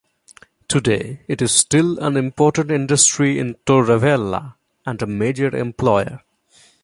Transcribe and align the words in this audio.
Today, 0.67 1.19
it 1.27 1.43
is 1.43 1.51
still 1.51 1.99
an 1.99 2.17
important 2.17 2.71
industry 2.71 3.37
in 3.37 3.53
Torrevella 3.67 4.55
and 4.83 4.99
a 4.99 5.05
major 5.05 5.55
employer. 5.55 6.23